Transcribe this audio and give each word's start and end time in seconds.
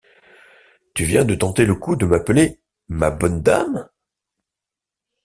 Tu 0.95 1.03
viens 1.05 1.25
de 1.25 1.35
tenter 1.35 1.63
le 1.67 1.75
coup 1.75 1.95
de 1.95 2.07
m'appeler 2.07 2.59
«ma 2.87 3.11
bonne 3.11 3.43
dame. 3.43 3.87